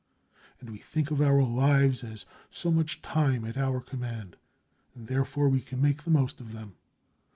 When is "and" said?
0.59-0.71, 4.95-5.05